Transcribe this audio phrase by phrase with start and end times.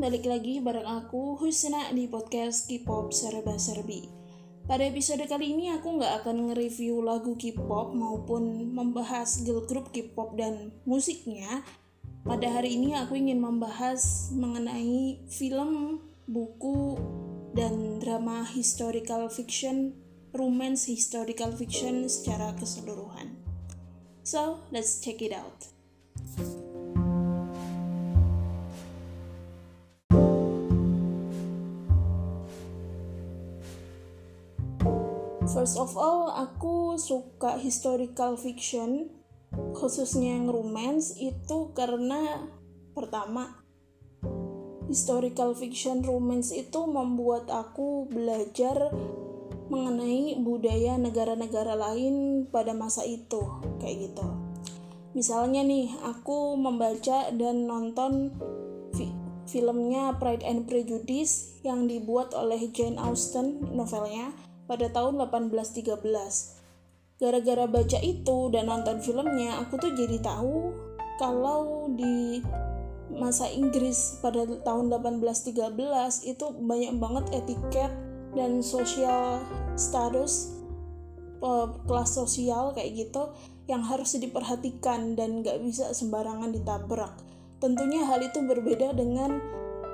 [0.00, 4.08] balik lagi bareng aku Husna di podcast K-pop Serba Serbi.
[4.64, 10.40] Pada episode kali ini aku nggak akan nge-review lagu K-pop maupun membahas girl group K-pop
[10.40, 11.60] dan musiknya.
[12.24, 16.96] Pada hari ini aku ingin membahas mengenai film, buku,
[17.52, 19.92] dan drama historical fiction,
[20.32, 23.36] romance historical fiction secara keseluruhan.
[24.24, 25.68] So, let's check it out.
[35.50, 39.10] First of all, aku suka historical fiction,
[39.74, 42.46] khususnya yang romance itu karena
[42.94, 43.58] pertama
[44.86, 48.94] historical fiction romance itu membuat aku belajar
[49.74, 53.42] mengenai budaya negara-negara lain pada masa itu,
[53.82, 54.26] kayak gitu.
[55.18, 58.38] Misalnya nih, aku membaca dan nonton
[58.94, 59.10] fi
[59.50, 65.98] filmnya Pride and Prejudice yang dibuat oleh Jane Austen novelnya pada tahun 1813.
[67.18, 70.70] Gara-gara baca itu dan nonton filmnya, aku tuh jadi tahu
[71.18, 72.38] kalau di
[73.10, 77.90] masa Inggris pada tahun 1813 itu banyak banget etiket
[78.38, 79.42] dan sosial
[79.74, 80.54] status
[81.88, 83.32] kelas sosial kayak gitu
[83.66, 87.16] yang harus diperhatikan dan gak bisa sembarangan ditabrak.
[87.58, 89.40] Tentunya hal itu berbeda dengan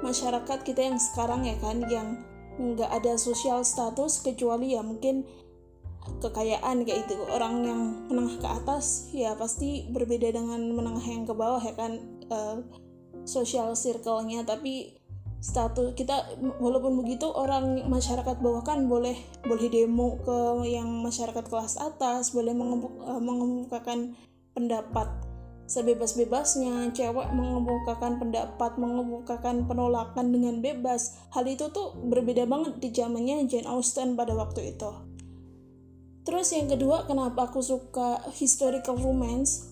[0.03, 2.21] masyarakat kita yang sekarang ya kan yang
[2.57, 5.29] nggak ada sosial status kecuali ya mungkin
[6.23, 11.35] kekayaan kayak itu orang yang menengah ke atas ya pasti berbeda dengan menengah yang ke
[11.35, 11.99] bawah ya kan
[12.31, 12.63] uh,
[13.27, 14.47] social circle-nya.
[14.47, 14.95] Tapi
[15.43, 21.77] status kita walaupun begitu orang masyarakat bawah kan boleh boleh demo ke yang masyarakat kelas
[21.77, 24.17] atas boleh eh, mengemukakan
[24.57, 25.07] pendapat
[25.67, 31.19] sebebas-bebasnya cewek mengemukakan pendapat mengemukakan penolakan dengan bebas.
[31.35, 34.91] Hal itu tuh berbeda banget di zamannya Jane Austen pada waktu itu.
[36.27, 39.71] Terus yang kedua kenapa aku suka historical romance?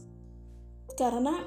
[0.94, 1.42] Karena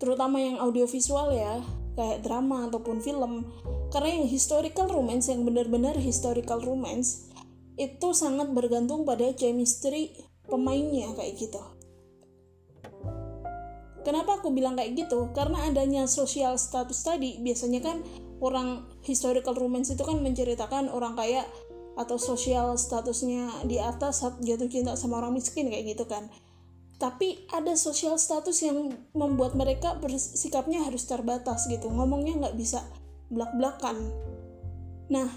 [0.00, 1.60] terutama yang audiovisual ya
[1.96, 3.48] kayak drama ataupun film.
[3.92, 7.28] Karena yang historical romance yang benar-benar historical romance
[7.74, 10.14] itu sangat bergantung pada chemistry
[10.46, 11.73] pemainnya kayak gitu
[14.04, 15.32] Kenapa aku bilang kayak gitu?
[15.32, 18.04] Karena adanya social status tadi, biasanya kan
[18.44, 21.48] orang historical romance itu kan menceritakan orang kaya
[21.96, 26.28] atau sosial statusnya di atas saat jatuh cinta sama orang miskin kayak gitu kan.
[27.00, 32.84] Tapi ada social status yang membuat mereka bersikapnya harus terbatas gitu, ngomongnya nggak bisa
[33.32, 34.12] belak-belakan.
[35.10, 35.28] Nah,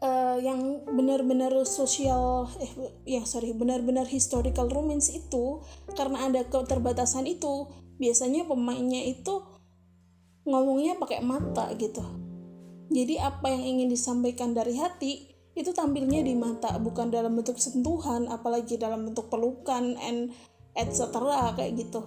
[0.00, 2.72] uh, yang benar-benar sosial eh
[3.04, 5.60] yang sorry benar-benar historical romance itu
[5.92, 7.68] karena ada keterbatasan itu
[8.00, 9.44] biasanya pemainnya itu
[10.48, 12.00] ngomongnya pakai mata gitu.
[12.90, 18.26] Jadi apa yang ingin disampaikan dari hati itu tampilnya di mata bukan dalam bentuk sentuhan
[18.26, 20.34] apalagi dalam bentuk pelukan and
[20.74, 21.12] etc
[21.54, 22.02] kayak gitu.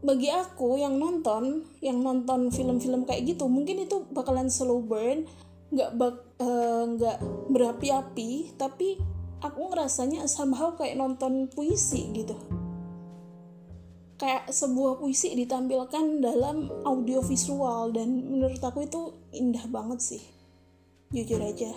[0.00, 5.26] Bagi aku yang nonton yang nonton film-film kayak gitu mungkin itu bakalan slow burn
[5.70, 8.96] nggak bak nggak uh, berapi-api tapi
[9.44, 12.36] aku ngerasanya somehow kayak nonton puisi gitu.
[14.20, 20.22] Kayak sebuah puisi ditampilkan dalam audio visual dan menurut aku itu indah banget sih.
[21.12, 21.72] Jujur aja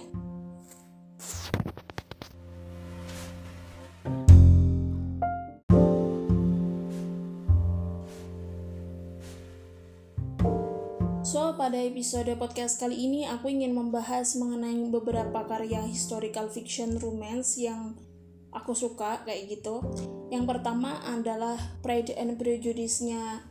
[11.34, 17.58] So, pada episode podcast kali ini aku ingin membahas mengenai beberapa karya historical fiction romance
[17.58, 17.98] yang
[18.54, 19.82] aku suka kayak gitu.
[20.30, 23.50] Yang pertama adalah Pride and Prejudice-nya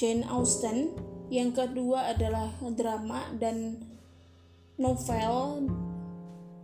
[0.00, 0.96] Jane Austen.
[1.28, 3.84] Yang kedua adalah drama dan
[4.80, 5.68] novel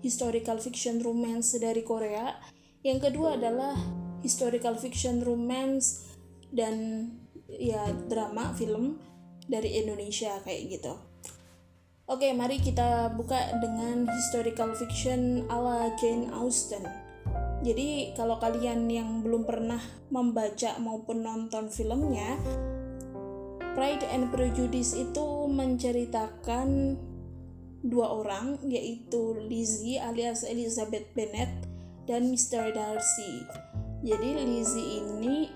[0.01, 2.33] historical fiction romance dari Korea.
[2.81, 3.77] Yang kedua adalah
[4.25, 6.17] historical fiction romance
[6.49, 7.13] dan
[7.45, 8.97] ya drama film
[9.47, 10.95] dari Indonesia kayak gitu.
[12.07, 16.87] Oke, mari kita buka dengan historical fiction ala Jane Austen.
[17.67, 19.83] Jadi, kalau kalian yang belum pernah
[20.15, 22.39] membaca maupun nonton filmnya,
[23.75, 26.95] Pride and Prejudice itu menceritakan
[27.83, 31.51] dua orang, yaitu Lizzie alias Elizabeth Bennet
[32.07, 32.71] dan Mr.
[32.71, 33.43] Darcy.
[34.07, 35.51] Jadi Lizzie ini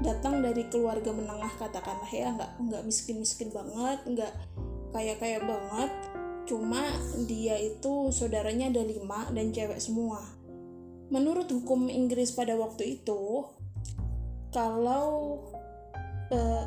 [0.00, 4.32] datang dari keluarga menengah katakanlah ya nggak nggak miskin miskin banget nggak
[4.90, 5.92] kaya kaya banget
[6.48, 6.82] cuma
[7.30, 10.18] dia itu saudaranya ada lima dan cewek semua.
[11.10, 13.46] Menurut hukum Inggris pada waktu itu
[14.50, 15.38] kalau
[16.34, 16.64] uh,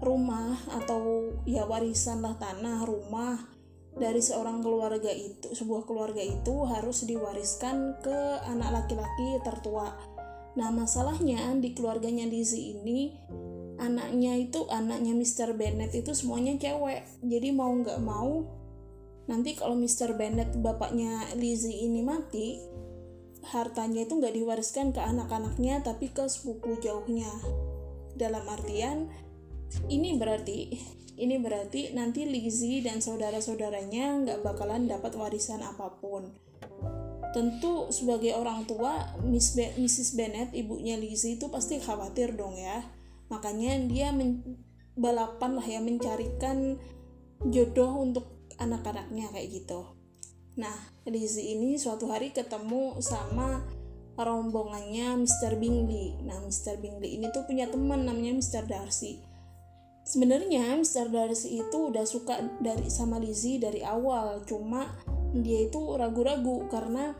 [0.00, 3.36] rumah atau ya warisan lah tanah rumah
[3.96, 10.15] dari seorang keluarga itu sebuah keluarga itu harus diwariskan ke anak laki-laki tertua
[10.56, 13.12] nah masalahnya di keluarganya Lizzie ini
[13.76, 15.52] anaknya itu anaknya Mr.
[15.52, 18.48] Bennett itu semuanya cewek jadi mau nggak mau
[19.28, 20.16] nanti kalau Mr.
[20.16, 22.56] Bennett bapaknya Lizzie ini mati
[23.52, 27.30] hartanya itu nggak diwariskan ke anak-anaknya tapi ke sepupu jauhnya
[28.16, 29.12] dalam artian
[29.92, 30.72] ini berarti
[31.16, 36.32] ini berarti nanti Lizzie dan saudara-saudaranya nggak bakalan dapat warisan apa pun
[37.34, 40.14] tentu sebagai orang tua Miss Be Mrs.
[40.14, 42.84] Bennett ibunya Lizzie itu pasti khawatir dong ya
[43.30, 44.14] makanya dia
[44.94, 46.78] balapan lah ya mencarikan
[47.48, 49.96] jodoh untuk anak-anaknya kayak gitu
[50.56, 50.72] Nah,
[51.04, 53.60] Lizzie ini suatu hari ketemu sama
[54.16, 55.60] rombongannya Mr.
[55.60, 56.16] Bingley.
[56.24, 56.80] Nah, Mr.
[56.80, 58.64] Bingley ini tuh punya teman namanya Mr.
[58.64, 59.20] Darcy.
[60.08, 61.12] Sebenarnya Mr.
[61.12, 64.88] Darcy itu udah suka dari sama Lizzie dari awal, cuma
[65.34, 67.16] dia itu ragu-ragu karena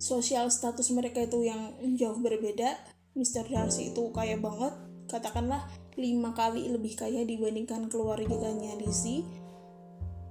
[0.00, 2.78] sosial status mereka itu yang jauh berbeda.
[3.10, 3.50] Mr.
[3.50, 4.70] Darcy itu kaya banget,
[5.10, 5.66] katakanlah
[5.98, 9.26] lima kali lebih kaya dibandingkan keluarganya Lizzie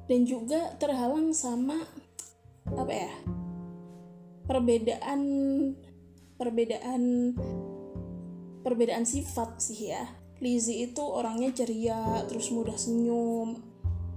[0.10, 1.78] dan juga terhalang sama
[2.66, 3.14] apa ya
[4.50, 5.22] perbedaan
[6.40, 7.36] perbedaan
[8.66, 10.10] perbedaan sifat sih ya
[10.42, 13.69] Lizzie itu orangnya ceria terus mudah senyum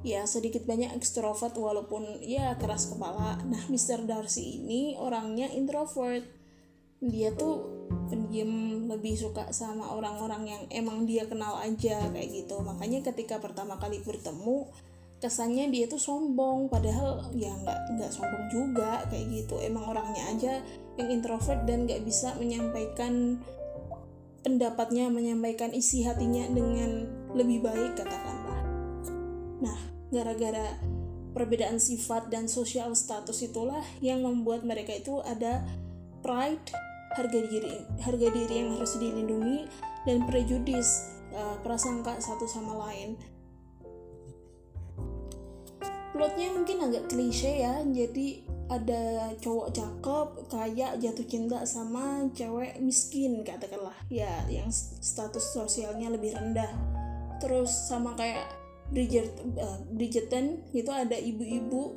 [0.03, 3.39] ya sedikit banyak ekstrovert walaupun ya keras kepala.
[3.51, 4.07] Nah Mr.
[4.07, 6.27] Darcy ini orangnya introvert.
[7.03, 12.63] Dia tuh pendiam lebih suka sama orang-orang yang emang dia kenal aja kayak gitu.
[12.63, 14.71] Makanya ketika pertama kali bertemu
[15.19, 16.71] kesannya dia tuh sombong.
[16.71, 19.59] Padahal ya nggak nggak sombong juga kayak gitu.
[19.59, 20.53] Emang orangnya aja
[20.99, 23.43] yang introvert dan nggak bisa menyampaikan
[24.43, 28.61] pendapatnya menyampaikan isi hatinya dengan lebih baik katakanlah.
[29.63, 30.77] Nah gara-gara
[31.33, 35.65] perbedaan sifat dan sosial status itulah yang membuat mereka itu ada
[36.21, 36.71] pride
[37.17, 39.69] harga diri harga diri yang harus dilindungi
[40.05, 43.17] dan prejudis uh, prasangka satu sama lain.
[46.13, 53.41] Plotnya mungkin agak klise ya jadi ada cowok cakep kaya jatuh cinta sama cewek miskin
[53.45, 53.97] katakanlah.
[54.13, 54.69] Ya yang
[55.01, 56.73] status sosialnya lebih rendah.
[57.41, 58.62] Terus sama kayak
[58.93, 61.97] Bridget uh, Bridgerton itu ada ibu-ibu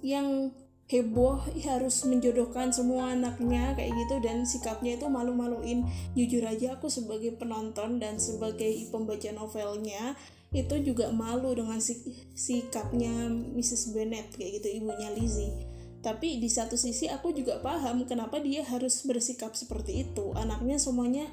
[0.00, 0.50] yang
[0.88, 7.32] heboh harus menjodohkan semua anaknya kayak gitu dan sikapnya itu malu-maluin jujur aja aku sebagai
[7.40, 10.12] penonton dan sebagai pembaca novelnya
[10.52, 12.04] itu juga malu dengan sik
[12.36, 13.96] sikapnya Mrs.
[13.96, 15.52] Bennet kayak gitu ibunya Lizzie
[16.04, 21.24] tapi di satu sisi aku juga paham kenapa dia harus bersikap seperti itu anaknya semuanya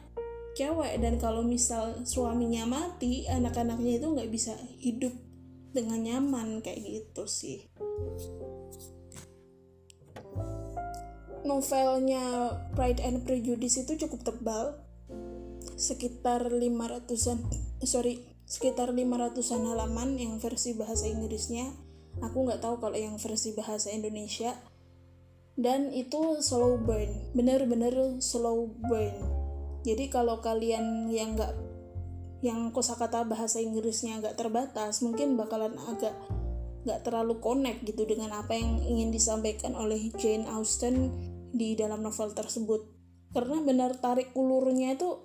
[0.55, 0.99] cewek.
[0.99, 5.13] Dan kalau misal suaminya mati anak-anaknya itu nggak bisa hidup
[5.71, 7.67] dengan nyaman kayak gitu sih.
[11.41, 14.65] Novelnya Pride and Prejudice itu cukup tebal.
[15.79, 17.41] Sekitar 500-an
[17.81, 21.73] sorry sekitar 500-an halaman yang versi bahasa Inggrisnya.
[22.21, 24.53] Aku nggak tahu kalau yang versi bahasa Indonesia.
[25.57, 29.40] Dan itu slow burn bener-bener slow burn
[29.81, 31.53] jadi kalau kalian yang nggak
[32.41, 36.13] yang kosakata bahasa Inggrisnya agak terbatas mungkin bakalan agak
[36.81, 41.13] nggak terlalu connect gitu dengan apa yang ingin disampaikan oleh Jane Austen
[41.53, 42.89] di dalam novel tersebut.
[43.31, 45.21] Karena benar tarik ulurnya itu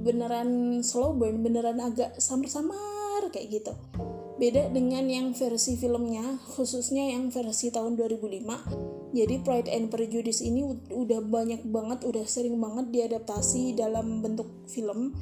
[0.00, 3.72] beneran slow burn beneran agak samar-samar kayak gitu
[4.40, 10.64] beda dengan yang versi filmnya khususnya yang versi tahun 2005 jadi Pride and Prejudice ini
[10.88, 15.12] udah banyak banget udah sering banget diadaptasi dalam bentuk film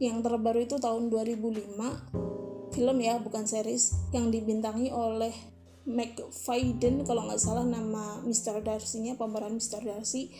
[0.00, 5.36] yang terbaru itu tahun 2005 film ya bukan series yang dibintangi oleh
[5.84, 8.64] Meg Faden kalau nggak salah nama Mr.
[8.64, 9.84] Darcy-nya pemeran Mr.
[9.84, 10.32] Darcy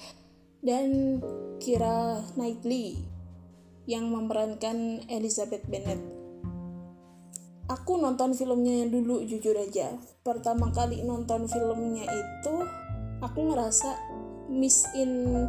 [0.65, 1.21] dan
[1.61, 3.00] Kira Knightley
[3.88, 6.17] yang memerankan Elizabeth Bennet.
[7.68, 9.92] Aku nonton filmnya dulu jujur aja.
[10.25, 12.54] Pertama kali nonton filmnya itu
[13.20, 13.92] aku ngerasa
[14.48, 15.44] miss in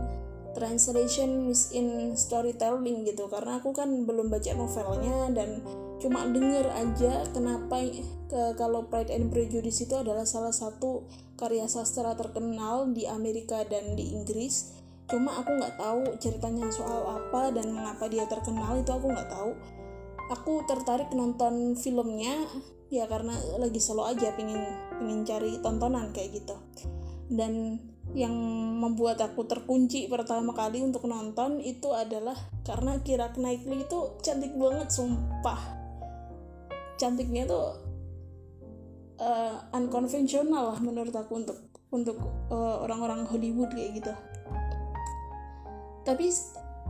[0.52, 3.32] translation, miss in storytelling gitu.
[3.32, 5.64] Karena aku kan belum baca novelnya dan
[6.04, 7.88] cuma denger aja kenapa
[8.28, 11.08] ke kalau Pride and Prejudice itu adalah salah satu
[11.40, 14.76] karya sastra terkenal di Amerika dan di Inggris.
[15.08, 19.56] Cuma aku nggak tahu ceritanya soal apa dan mengapa dia terkenal itu aku nggak tahu
[20.30, 22.46] aku tertarik nonton filmnya
[22.90, 24.62] ya karena lagi solo aja pingin
[24.98, 26.56] pingin cari tontonan kayak gitu.
[27.30, 27.78] Dan
[28.18, 28.34] yang
[28.82, 32.34] membuat aku terkunci pertama kali untuk nonton itu adalah
[32.66, 35.78] karena Kira Knightley itu cantik banget sumpah.
[36.98, 37.66] Cantiknya tuh
[39.22, 41.58] uh, unconventional lah menurut aku untuk
[41.90, 42.18] untuk
[42.50, 44.14] uh, orang-orang Hollywood kayak gitu.
[46.06, 46.34] Tapi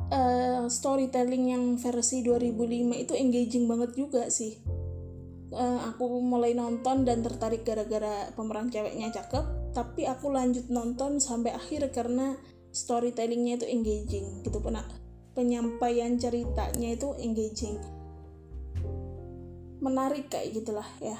[0.09, 4.57] uh, storytelling yang versi 2005 itu engaging banget juga sih.
[5.49, 11.57] Uh, aku mulai nonton dan tertarik gara-gara pemeran ceweknya cakep tapi aku lanjut nonton sampai
[11.57, 12.37] akhir karena
[12.69, 14.77] storytellingnya itu engaging gitu pun
[15.33, 17.81] penyampaian ceritanya itu engaging.
[19.81, 21.17] Menarik kayak gitulah ya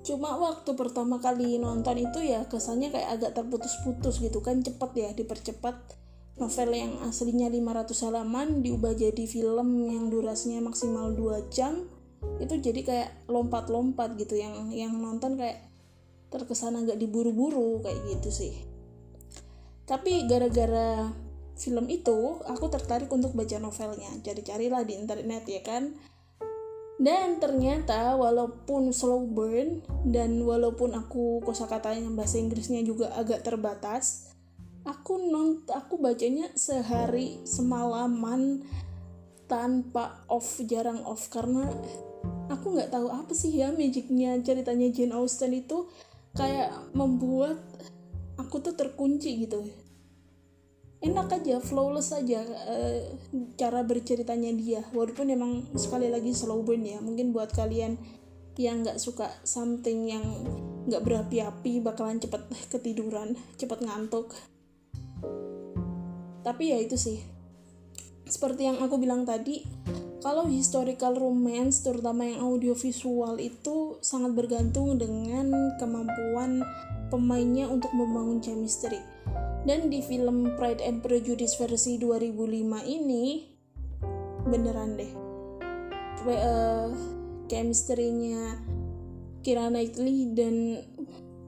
[0.00, 5.10] cuma waktu pertama kali nonton itu ya kesannya kayak agak terputus-putus gitu kan cepet ya
[5.12, 6.00] dipercepat.
[6.40, 11.84] Novel yang aslinya 500 halaman diubah jadi film yang durasinya maksimal 2 jam.
[12.40, 15.68] Itu jadi kayak lompat-lompat gitu yang yang nonton kayak
[16.32, 18.54] terkesan agak diburu-buru kayak gitu sih.
[19.84, 21.12] Tapi gara-gara
[21.60, 24.08] film itu aku tertarik untuk baca novelnya.
[24.24, 25.92] Cari-carilah di internet ya kan
[27.00, 34.30] dan ternyata walaupun slow burn dan walaupun aku kosakatanya bahasa Inggrisnya juga agak terbatas
[34.84, 38.64] aku non aku bacanya sehari semalaman
[39.50, 41.26] tanpa off jarang off.
[41.28, 41.66] Karena
[42.48, 45.90] aku nggak tahu apa sih ya magicnya ceritanya Jane Austen itu
[46.38, 47.58] kayak membuat
[48.38, 49.66] aku tuh terkunci gitu
[51.00, 53.00] enak aja flawless aja uh,
[53.56, 54.80] cara berceritanya dia.
[54.92, 57.00] Walaupun emang sekali lagi slow burn ya.
[57.00, 57.96] Mungkin buat kalian
[58.60, 60.24] yang nggak suka something yang
[60.84, 64.36] nggak berapi-api bakalan cepet ketiduran cepet ngantuk.
[66.44, 67.18] Tapi ya itu sih.
[68.28, 69.64] Seperti yang aku bilang tadi
[70.20, 76.60] kalau historical romance terutama yang audiovisual itu sangat bergantung dengan kemampuan
[77.08, 79.00] pemainnya untuk membangun chemistry
[79.68, 83.44] dan di film Pride and Prejudice versi 2005 ini
[84.48, 85.12] beneran deh.
[86.20, 86.92] Uh,
[87.48, 88.60] chemistry-nya
[89.40, 90.84] Kira Knightley dan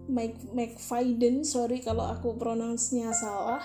[0.08, 3.60] Mike McFadden sorry kalau aku pronounce-nya salah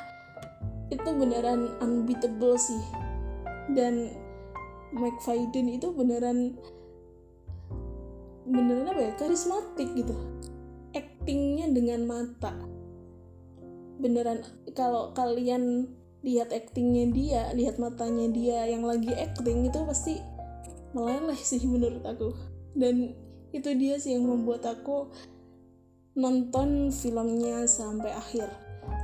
[0.88, 2.84] itu beneran unbeatable sih.
[3.76, 4.16] Dan
[4.96, 6.56] Mike Faden itu beneran
[8.48, 10.16] beneran apa ya karismatik gitu.
[10.96, 12.77] Actingnya dengan mata
[13.98, 15.90] beneran kalau kalian
[16.26, 20.18] lihat actingnya dia lihat matanya dia yang lagi acting itu pasti
[20.92, 22.34] meleleh sih menurut aku
[22.74, 23.14] dan
[23.54, 25.10] itu dia sih yang membuat aku
[26.18, 28.50] nonton filmnya sampai akhir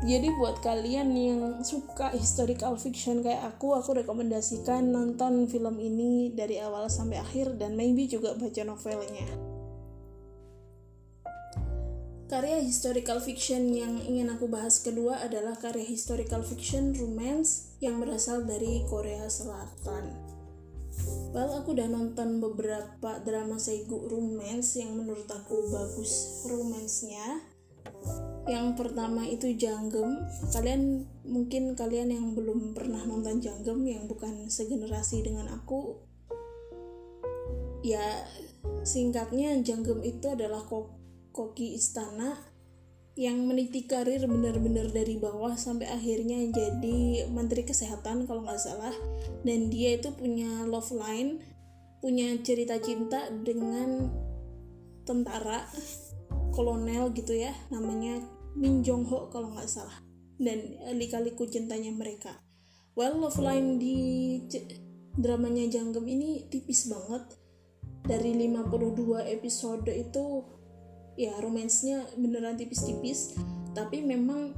[0.04, 6.60] jadi buat kalian yang suka historical fiction kayak aku, aku rekomendasikan nonton film ini dari
[6.60, 9.53] awal sampai akhir dan maybe juga baca novelnya.
[12.34, 18.42] Karya historical fiction yang ingin aku bahas kedua adalah karya historical fiction romance yang berasal
[18.42, 20.18] dari Korea Selatan.
[21.30, 27.54] Well, aku udah nonton beberapa drama seigu romance yang menurut aku bagus romansnya
[28.50, 35.22] yang pertama itu Janggem kalian mungkin kalian yang belum pernah nonton Janggem yang bukan segenerasi
[35.22, 36.02] dengan aku
[37.86, 38.26] ya
[38.82, 40.66] singkatnya Janggem itu adalah
[41.34, 42.38] koki istana
[43.14, 48.94] yang meniti karir benar-benar dari bawah sampai akhirnya jadi menteri kesehatan kalau nggak salah.
[49.46, 51.42] Dan dia itu punya love line
[52.04, 54.12] punya cerita cinta dengan
[55.08, 55.64] tentara
[56.52, 58.20] kolonel gitu ya namanya
[58.60, 60.04] Min Jong Ho kalau nggak salah.
[60.36, 62.34] Dan lika-liku cintanya mereka.
[62.98, 63.98] Well love line di
[65.14, 67.40] dramanya Janggem ini tipis banget.
[68.04, 70.44] Dari 52 episode itu
[71.20, 73.38] ya romansnya beneran tipis-tipis
[73.74, 74.54] tapi memang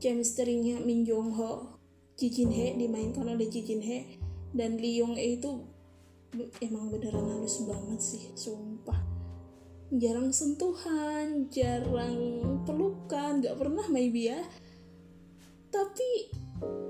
[0.00, 1.80] chemistry-nya Min Jong Ho
[2.20, 4.20] Ji Jin He dimainkan oleh Ji Jin He
[4.52, 5.64] dan Lee Yong E itu
[6.60, 9.00] emang beneran halus banget sih sumpah.
[9.90, 14.44] Jarang sentuhan jarang pelukan nggak pernah maybe ya.
[15.72, 16.28] Tapi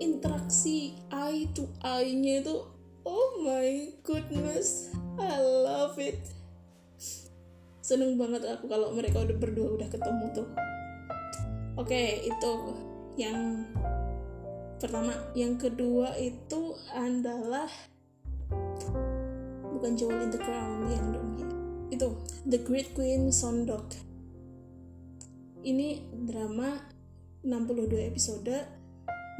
[0.02, 2.56] interaksi eye to eye nya itu
[3.06, 6.39] oh my goodness I love it
[7.90, 10.46] seneng banget aku kalau mereka udah berdua udah ketemu tuh.
[11.74, 12.52] Oke okay, itu
[13.18, 13.66] yang
[14.78, 15.10] pertama.
[15.34, 17.66] Yang kedua itu adalah
[19.74, 21.48] bukan Jewel in the Crown yang dong ya.
[21.90, 22.14] Itu
[22.46, 23.90] The Great Queen Sondok
[25.66, 26.78] ini drama
[27.42, 28.54] 62 episode.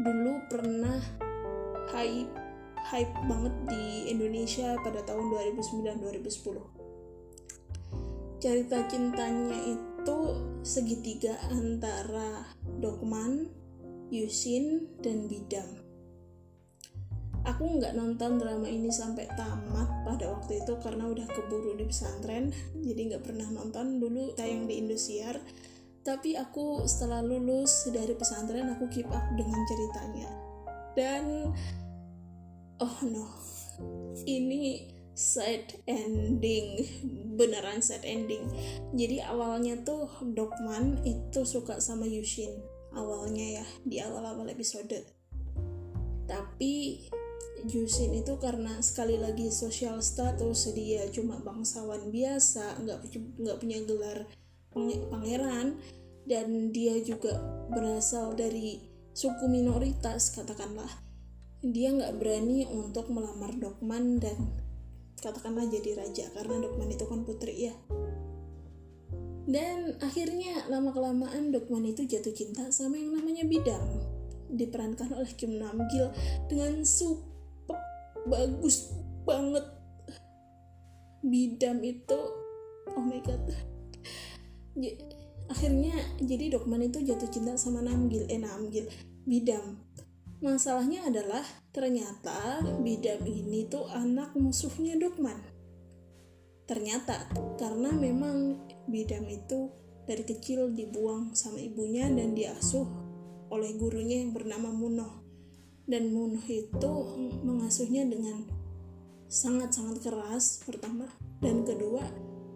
[0.03, 0.99] Dulu pernah
[1.95, 2.35] hype
[2.91, 6.80] hype banget di Indonesia pada tahun 2009-2010
[8.41, 10.19] cerita cintanya itu
[10.65, 12.49] segitiga antara
[12.81, 13.53] Dokman,
[14.09, 15.69] Yusin, dan Bidam.
[17.45, 22.53] Aku nggak nonton drama ini sampai tamat pada waktu itu karena udah keburu di pesantren,
[22.81, 25.37] jadi nggak pernah nonton dulu tayang di Indosiar.
[26.01, 30.29] Tapi aku setelah lulus dari pesantren aku keep up dengan ceritanya.
[30.97, 31.25] Dan
[32.81, 33.29] oh no,
[34.25, 34.89] ini
[35.21, 36.81] sad ending
[37.37, 38.49] beneran sad ending.
[38.97, 42.57] Jadi awalnya tuh Dokman itu suka sama Yushin
[42.97, 45.05] awalnya ya di awal-awal episode.
[46.25, 47.05] Tapi
[47.69, 52.99] Yushin itu karena sekali lagi sosial status dia cuma bangsawan biasa nggak
[53.37, 54.19] nggak punya gelar
[55.13, 55.77] pangeran
[56.25, 57.37] dan dia juga
[57.69, 58.81] berasal dari
[59.13, 60.89] suku minoritas katakanlah.
[61.61, 64.70] Dia nggak berani untuk melamar Dokman dan
[65.21, 67.75] katakanlah jadi raja karena Dokman itu kan putri ya.
[69.51, 73.83] Dan akhirnya lama kelamaan Dokman itu jatuh cinta sama yang namanya Bidam
[74.51, 76.11] diperankan oleh Kim Namgil
[76.51, 77.79] dengan super
[78.27, 78.91] bagus
[79.27, 79.65] banget.
[81.21, 82.21] Bidam itu
[82.95, 83.43] oh my god.
[85.51, 88.87] Akhirnya jadi Dokman itu jatuh cinta sama Namgil eh Namgil
[89.27, 89.83] Bidam
[90.41, 95.37] Masalahnya adalah ternyata Bidam ini tuh anak musuhnya Dokman.
[96.65, 97.29] Ternyata
[97.61, 98.57] karena memang
[98.89, 99.69] Bidam itu
[100.09, 102.89] dari kecil dibuang sama ibunya dan diasuh
[103.53, 105.21] oleh gurunya yang bernama Munoh.
[105.85, 106.93] Dan Munoh itu
[107.45, 108.49] mengasuhnya dengan
[109.29, 111.07] sangat-sangat keras pertama
[111.45, 112.03] dan kedua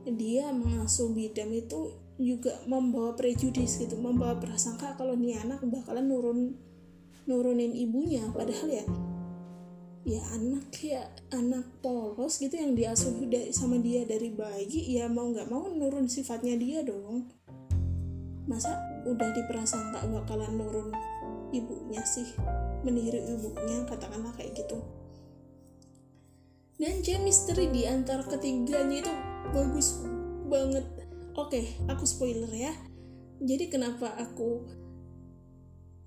[0.09, 6.57] dia mengasuh Bidam itu juga membawa prejudis gitu, membawa prasangka kalau nih anak bakalan nurun
[7.25, 8.85] nurunin ibunya padahal ya
[10.05, 11.01] ya anak ya
[11.33, 13.25] anak polos gitu yang diasuh
[13.57, 17.25] sama dia dari bayi ya mau nggak mau nurun sifatnya dia dong.
[18.45, 18.77] Masa
[19.09, 20.93] udah diprasangka bakalan nurun
[21.57, 22.29] ibunya sih?
[22.85, 24.85] Meniru ibunya katakanlah kayak gitu.
[26.77, 29.13] Dan chemistry di antara ketiganya itu
[29.57, 30.05] bagus
[30.53, 30.85] banget.
[31.33, 32.77] Oke aku spoiler ya.
[33.41, 34.69] Jadi kenapa aku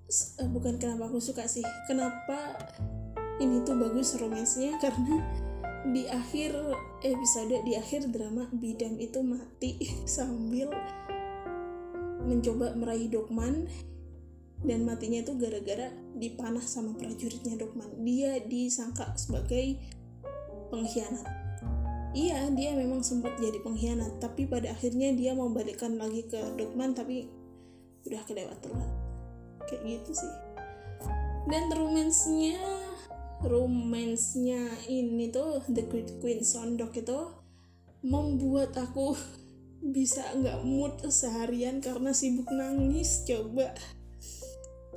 [0.08, 2.56] uh, bukan kenapa aku suka sih kenapa
[3.38, 4.78] ini tuh bagus romansnya?
[4.84, 5.22] Karena
[5.88, 6.58] di akhir
[7.06, 9.78] episode di akhir drama Bidam itu mati
[10.18, 10.74] sambil
[12.28, 13.70] mencoba meraih Dokman
[14.66, 18.02] dan matinya itu gara-gara dipanah sama prajuritnya Dokman.
[18.02, 19.78] Dia disangka sebagai
[20.74, 21.28] pengkhianat.
[22.18, 26.98] Iya dia memang sempat jadi pengkhianat tapi pada akhirnya dia mau balikkan lagi ke Dokman
[26.98, 27.30] tapi
[28.10, 28.97] udah kelewat telat
[29.68, 30.34] kayak gitu sih.
[31.48, 32.60] Dan romansnya
[33.46, 37.20] romansnya ini tuh The Great Queen Sondok itu
[38.02, 39.14] membuat aku
[39.96, 43.72] bisa nggak mood seharian karena sibuk nangis coba.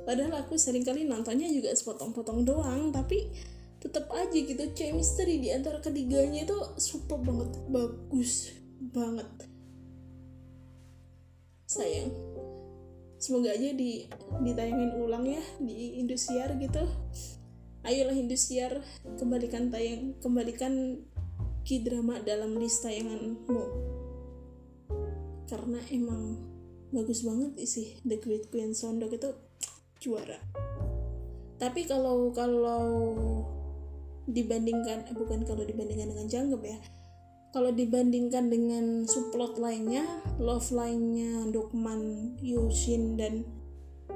[0.01, 3.29] Padahal aku sering kali nontonnya juga sepotong-potong doang tapi
[3.81, 8.49] tetap aja gitu chemistry di antara ketiganya itu super banget bagus
[8.93, 9.29] banget.
[11.69, 12.11] Sayang
[13.21, 14.09] semoga aja di
[14.41, 16.81] ditayangin ulang ya di Indosiar gitu.
[17.85, 18.81] Ayolah Indosiar
[19.21, 21.05] kembalikan tayang kembalikan
[21.61, 23.61] K-drama dalam list tayanganmu.
[25.45, 26.41] Karena emang
[26.89, 29.29] bagus banget sih The Great Queen Sondok itu
[30.01, 30.41] juara.
[31.61, 32.89] Tapi kalau kalau
[34.25, 36.77] dibandingkan eh, bukan kalau dibandingkan dengan Janggep ya
[37.51, 40.07] kalau dibandingkan dengan subplot lainnya
[40.39, 43.43] love lainnya Dokman Yushin dan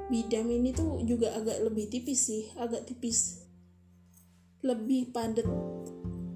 [0.06, 3.42] Bidam ini tuh juga agak lebih tipis sih agak tipis.
[4.62, 5.50] Lebih padat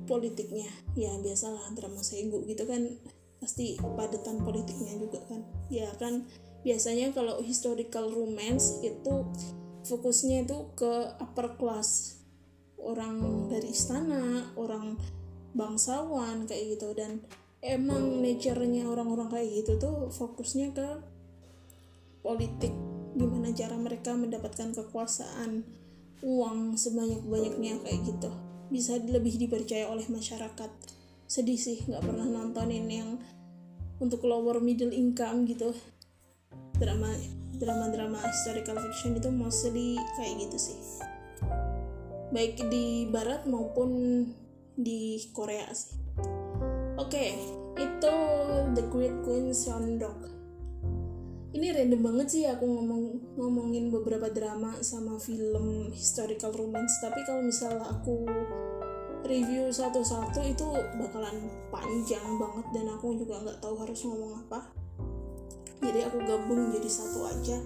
[0.10, 0.70] politiknya.
[0.98, 2.98] Ya biasalah drama segu gitu kan
[3.38, 5.46] pasti padatan politiknya juga kan.
[5.70, 6.26] Ya kan
[6.66, 9.30] biasanya kalau historical romance itu
[9.86, 12.18] fokusnya itu ke upper class.
[12.80, 14.98] Orang dari istana orang
[15.54, 16.94] bangsawan kayak gitu.
[16.94, 17.24] Dan
[17.60, 20.88] emang nature-nya orang-orang kayak gitu tuh fokusnya ke
[22.24, 22.72] politik.
[23.18, 25.66] Gimana cara mereka mendapatkan kekuasaan
[26.24, 28.32] uang sebanyak-banyaknya kayak gitu.
[28.70, 30.72] Bisa lebih dipercaya oleh masyarakat.
[31.30, 33.10] Sedih sih nggak pernah nontonin yang
[34.00, 35.76] untuk lower middle income gitu.
[36.80, 37.12] Drama
[37.60, 40.80] drama drama historical fiction itu mostly kayak gitu sih.
[42.32, 43.90] Baik di barat maupun
[44.80, 46.00] di Korea sih.
[46.96, 47.30] Oke, okay,
[47.76, 48.16] itu
[48.80, 50.32] The Great Queen Sondok.
[51.52, 57.04] Ini random banget sih aku ngomong ngomongin beberapa drama sama film historical romance.
[57.04, 58.24] Tapi kalau misalnya aku
[59.28, 64.72] review satu-satu itu bakalan panjang banget dan aku juga nggak tahu harus ngomong apa.
[65.80, 67.58] jadi aku gabung jadi satu aja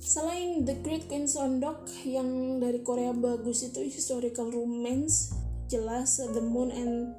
[0.00, 5.39] selain The Great Queen Sondok yang dari Korea bagus itu historical romance
[5.70, 7.14] jelas uh, The Moon and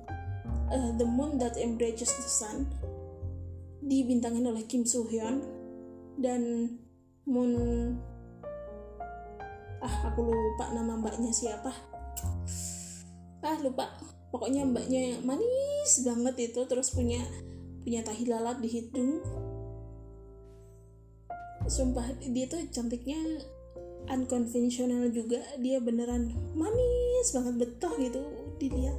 [0.67, 2.67] uh, The Moon That Embraces the Sun
[3.81, 5.41] dibintangin oleh Kim Soo Hyun
[6.19, 6.75] dan
[7.25, 7.55] Moon
[9.81, 11.73] ah aku lupa nama mbaknya siapa.
[13.41, 13.89] Ah lupa.
[14.29, 17.19] Pokoknya mbaknya manis banget itu terus punya
[17.81, 19.25] punya tahi lalat di hidung.
[21.65, 23.17] Sumpah dia tuh cantiknya
[24.05, 25.41] unconventional juga.
[25.57, 28.97] Dia beneran manis banget betah gitu dilihat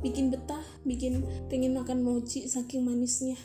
[0.00, 3.36] bikin betah bikin pengen makan mochi saking manisnya.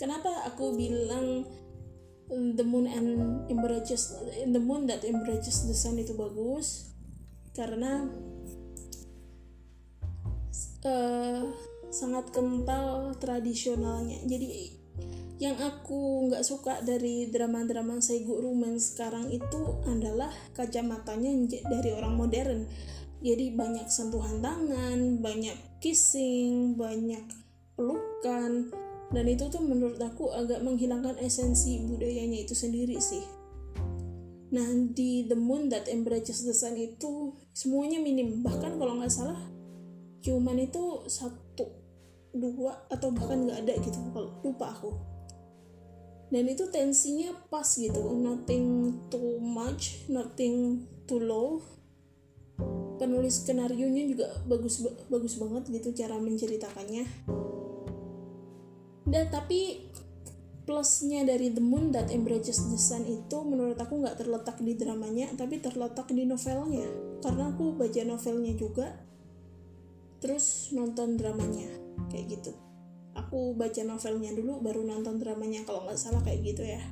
[0.00, 1.44] Kenapa aku bilang
[2.30, 3.08] the moon and
[3.50, 4.14] embraces
[4.48, 6.90] the moon that embraces the sun itu bagus?
[7.52, 8.06] Karena
[10.86, 11.42] uh,
[11.90, 14.22] sangat kental tradisionalnya.
[14.26, 14.78] Jadi
[15.38, 21.30] yang aku nggak suka dari drama-drama segu romance sekarang itu adalah kacamatanya
[21.62, 22.66] dari orang modern
[23.18, 27.22] jadi banyak sentuhan tangan banyak kissing banyak
[27.74, 28.70] pelukan.
[29.08, 33.24] Dan itu tuh menurut aku agak menghilangkan esensi budayanya itu sendiri sih.
[34.52, 38.44] Nah di The Moon That Embraces the Sun itu semuanya minim.
[38.44, 39.40] Bahkan kalau nggak salah
[40.18, 41.64] cuman itu satu
[42.34, 43.98] dua atau bahkan nggak ada gitu.
[44.12, 44.92] Kalau lupa aku.
[46.28, 48.12] Dan itu tensinya pas gitu.
[48.12, 51.64] Nothing too much nothing too low
[52.98, 57.06] penulis skenario nya juga bagus bagus banget gitu cara menceritakannya.
[59.08, 59.88] Dan tapi
[60.68, 65.32] plusnya dari The Moon That Embraces the Sun itu menurut aku nggak terletak di dramanya
[65.32, 66.84] tapi terletak di novelnya.
[67.24, 68.92] Karena aku baca novelnya juga
[70.18, 71.70] terus nonton dramanya
[72.12, 72.52] kayak gitu.
[73.16, 76.82] Aku baca novelnya dulu baru nonton dramanya kalau nggak salah kayak gitu ya.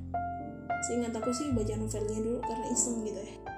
[0.89, 3.56] Seingat aku sih baca novelnya dulu karena iseng gitu ya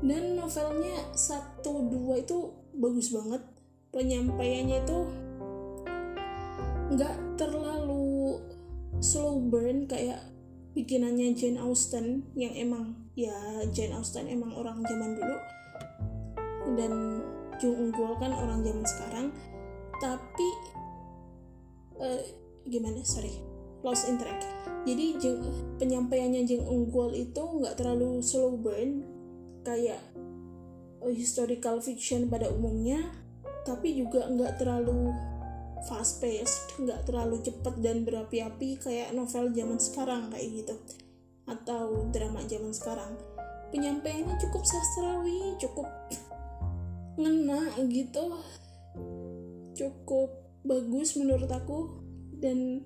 [0.00, 3.44] dan novelnya satu dua itu bagus banget.
[3.90, 4.98] Penyampaiannya itu
[6.90, 8.40] nggak terlalu
[9.02, 10.24] slow burn kayak
[10.72, 13.34] bikinannya Jane Austen yang emang ya
[13.74, 15.36] Jane Austen emang orang zaman dulu.
[16.80, 16.92] Dan
[17.60, 19.26] Jung Unggul kan orang zaman sekarang.
[20.00, 20.48] Tapi
[22.00, 22.24] uh,
[22.64, 23.36] gimana sorry
[23.84, 24.40] lost in track.
[24.88, 25.20] Jadi
[25.76, 29.04] penyampaiannya Jeng Unggul itu nggak terlalu slow burn
[29.66, 30.00] kayak
[31.04, 33.00] uh, historical fiction pada umumnya
[33.64, 35.12] tapi juga nggak terlalu
[35.84, 40.74] fast paced nggak terlalu cepet dan berapi-api kayak novel zaman sekarang kayak gitu.
[41.48, 43.16] Atau drama zaman sekarang.
[43.70, 45.88] Penyampaiannya cukup sastrawi cukup
[47.16, 48.40] ngena gitu.
[49.76, 50.28] Cukup
[50.66, 52.00] bagus menurut aku.
[52.40, 52.84] Dan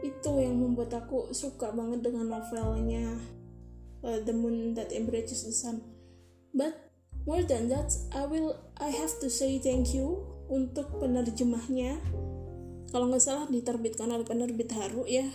[0.00, 3.20] itu yang membuat aku suka banget dengan novelnya
[4.04, 5.93] uh, The Moon That Embraces the Sun
[6.54, 6.72] but
[7.26, 12.00] more than that I will I have to say thank you untuk penerjemahnya.
[12.94, 15.26] Kalau nggak salah diterbitkan oleh penerbit Haru ya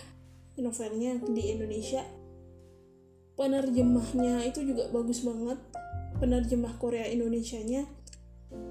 [0.60, 2.04] novelnya di Indonesia.
[3.36, 5.56] Penerjemahnya itu juga bagus banget
[6.20, 7.88] penerjemah Korea Indonesia nya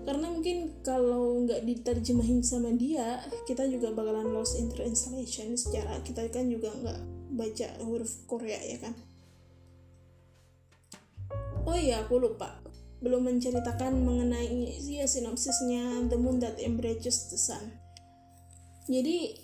[0.04, 6.28] karena mungkin kalau nggak diterjemahin sama dia kita juga bakalan lost in translation secara kita
[6.28, 7.00] kan juga nggak
[7.40, 8.92] baca huruf Korea ya kan
[11.70, 12.58] oh iya aku lupa.
[13.00, 17.78] Belum menceritakan mengenai ya sinopsisnya The Moon That Embraces the Sun.
[18.90, 19.38] Jadi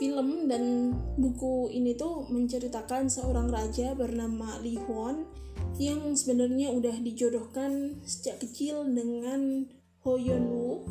[0.00, 5.28] film dan buku ini tuh menceritakan seorang raja bernama Li Huan
[5.76, 9.68] yang sebenarnya udah dijodohkan sejak kecil dengan
[10.08, 10.82] Ho Yeon Woo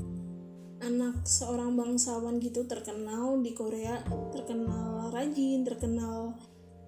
[0.80, 4.00] anak seorang bangsawan gitu terkenal di Korea
[4.32, 6.40] terkenal rajin terkenal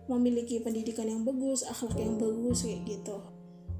[0.07, 3.19] memiliki pendidikan yang bagus akhlak yang bagus kayak gitu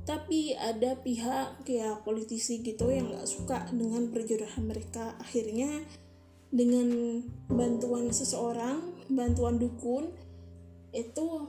[0.02, 5.86] tapi ada pihak kayak politisi gitu yang nggak suka dengan perjodohan mereka akhirnya
[6.52, 10.12] dengan bantuan seseorang, bantuan dukun
[10.92, 11.48] itu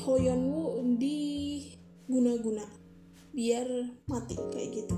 [0.00, 2.62] Hoyonwu diguna-guna
[3.34, 3.66] biar
[4.06, 4.96] mati kayak gitu.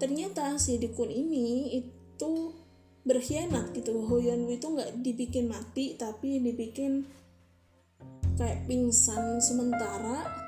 [0.00, 2.32] Ternyata si dukun ini itu
[3.04, 4.08] berkhianat gitu.
[4.08, 7.04] Hoyonwu itu nggak dibikin mati tapi dibikin
[8.40, 10.39] kayak pingsan sementara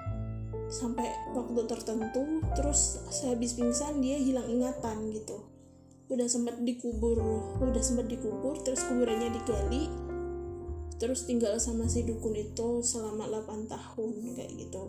[0.73, 1.05] sampai
[1.37, 5.45] waktu tertentu terus sehabis pingsan dia hilang ingatan gitu.
[6.09, 7.21] Udah sempat dikubur
[7.61, 9.93] udah sempat dikubur terus kuburannya digali
[10.97, 14.83] terus tinggal sama si dukun itu selama 8 tahun kayak gitu.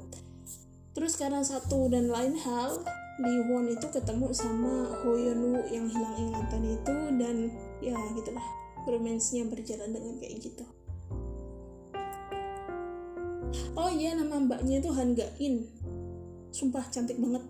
[0.93, 2.79] Terus karena satu dan lain hal
[3.21, 3.45] Li
[3.77, 7.35] itu ketemu sama Ho Yeon Woo yang hilang ingatan itu dan
[7.77, 8.47] ya gitulah
[8.89, 10.65] romance-nya berjalan dengan kayak gitu
[13.77, 14.89] oh iya nama mbaknya itu
[15.41, 15.65] In
[16.53, 17.43] sumpah cantik banget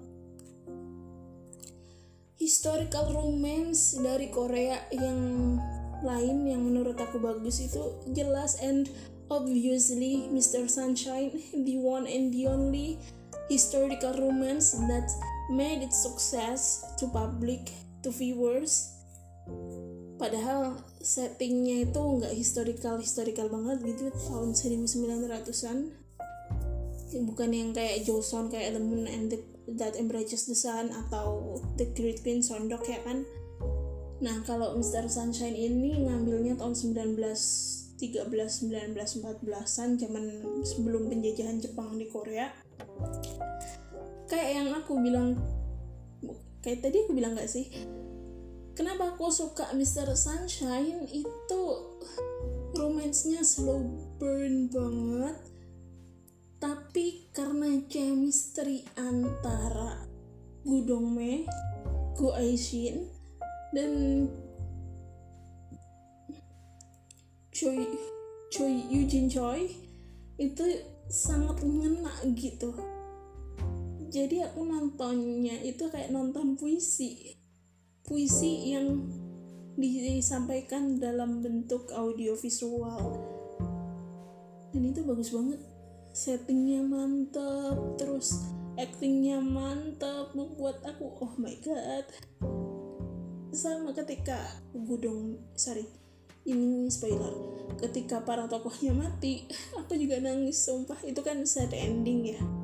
[2.40, 5.56] historical romance dari Korea yang
[6.04, 8.92] lain yang menurut aku bagus itu jelas and
[9.32, 10.68] obviously Mr.
[10.68, 11.32] Sunshine
[11.68, 13.00] the one and the only
[13.48, 15.08] historical romance that
[15.52, 17.72] made its success to public
[18.04, 18.92] to viewers
[20.24, 25.92] padahal settingnya itu nggak historical historical banget gitu tahun 1900-an
[27.28, 29.44] bukan yang kayak Joseon kayak The Moon and the,
[29.76, 33.28] That Embraces the Sun atau The Great Queen Sondok ya kan?
[34.24, 35.12] Nah kalau Mr.
[35.12, 40.26] Sunshine ini ngambilnya tahun 1913 1914-an zaman
[40.66, 42.50] sebelum penjajahan Jepang di Korea.
[44.26, 45.38] Kayak yang aku bilang
[46.66, 47.70] kayak tadi aku bilang gak sih
[48.74, 50.14] kenapa aku suka Mr.
[50.18, 51.06] Sunshine?
[51.10, 51.62] Itu
[52.74, 53.82] romansnya slow
[54.18, 55.38] burn banget.
[56.58, 60.08] Tapi karena chemistry antara
[60.64, 61.44] Gu Dongme,
[62.16, 63.12] Gu Aishin
[63.76, 64.26] dan
[67.52, 67.84] Choi
[68.48, 69.68] Choi Eugene Choi
[70.40, 70.66] itu
[71.12, 72.74] sangat mengena gitu.
[74.14, 77.43] Jadi aku nontonnya itu kayak nonton puisi
[78.04, 79.08] puisi yang
[79.80, 83.20] disampaikan dalam bentuk audio visual.
[84.76, 85.62] Dan itu bagus banget.
[86.14, 88.38] Settingnya mantep terus
[88.78, 92.06] actingnya mantep membuat aku oh my god.
[93.54, 95.88] Sama ketika gudong sorry
[96.46, 97.34] ini spoiler.
[97.80, 99.48] Ketika para tokohnya mati
[99.80, 101.00] aku juga nangis sumpah.
[101.02, 102.63] Itu kan sad ending ya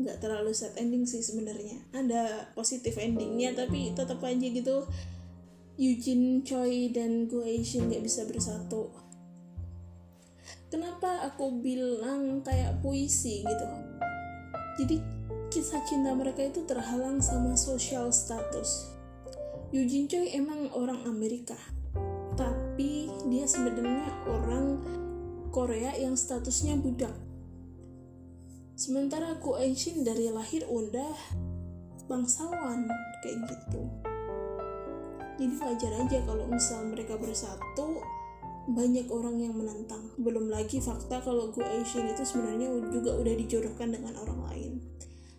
[0.00, 1.80] nggak terlalu sad ending sih sebenarnya.
[1.92, 4.88] Ada positif endingnya tapi tetap aja gitu
[5.80, 8.92] Eugene Choi dan Go Asian nggak bisa bersatu.
[10.70, 13.66] Kenapa aku bilang kayak puisi gitu?
[14.80, 14.96] Jadi
[15.50, 18.92] kisah cinta mereka itu terhalang sama social status.
[19.70, 21.58] Eugene Choi emang orang Amerika
[22.40, 24.80] tapi dia sebenarnya orang
[25.52, 27.12] Korea yang statusnya budak
[28.80, 31.12] Sementara aku Aishin dari lahir udah
[32.08, 32.88] bangsawan
[33.20, 33.84] kayak gitu.
[35.36, 38.00] Jadi wajar aja kalau misal mereka bersatu
[38.72, 40.00] banyak orang yang menentang.
[40.16, 44.72] Belum lagi fakta kalau Gu Aishin itu sebenarnya juga udah dijodohkan dengan orang lain.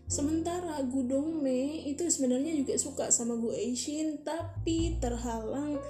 [0.05, 5.81] Sementara Gu Dongme itu sebenarnya juga suka sama Gu Aishin tapi terhalang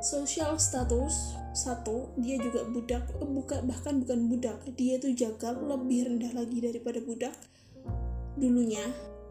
[0.00, 6.12] sosial status satu dia juga budak eh, buka bahkan bukan budak dia tuh jagal lebih
[6.12, 7.32] rendah lagi daripada budak
[8.36, 8.84] dulunya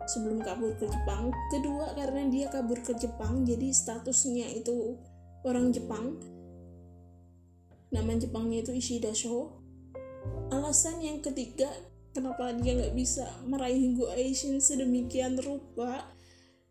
[0.05, 1.33] sebelum kabur ke Jepang.
[1.53, 4.97] Kedua karena dia kabur ke Jepang jadi statusnya itu
[5.45, 6.17] orang Jepang.
[7.93, 9.61] Nama Jepangnya itu Ishida Sho.
[10.49, 11.69] Alasan yang ketiga
[12.13, 16.14] kenapa dia nggak bisa meraih Go Aishin sedemikian rupa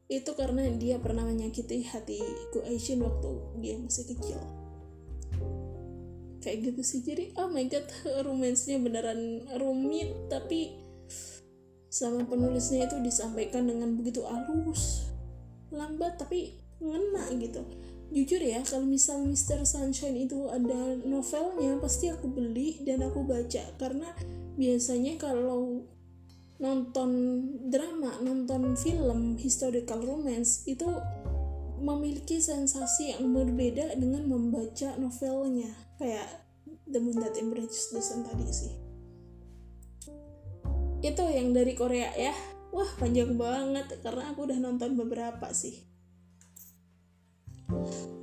[0.08, 2.20] itu karena dia pernah menyakiti hati
[2.52, 3.30] Go Aishin waktu
[3.64, 4.40] dia masih kecil.
[6.44, 7.00] Kayak gitu sih.
[7.00, 7.88] Jadi oh my god
[8.28, 10.76] romansnya beneran rumit tapi
[11.88, 15.08] sama penulisnya itu disampaikan dengan begitu halus
[15.72, 17.64] lambat tapi ngena gitu.
[18.12, 19.64] Jujur ya kalau misal Mr.
[19.64, 23.64] Sunshine itu ada novelnya pasti aku beli dan aku baca.
[23.80, 24.12] Karena
[24.60, 25.88] biasanya kalau
[26.62, 27.10] nonton
[27.66, 30.86] drama nonton film historical romance itu
[31.84, 35.68] memiliki sensasi yang berbeda dengan membaca novelnya.
[36.00, 36.44] Kayak
[36.88, 38.72] The Moon That Embraces the Sun tadi sih.
[41.04, 42.32] Itu yang dari Korea ya.
[42.72, 45.84] Wah panjang banget karena aku udah nonton beberapa sih.